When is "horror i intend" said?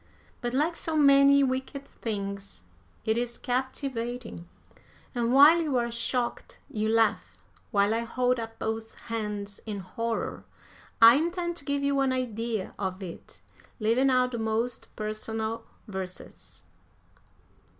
9.77-11.55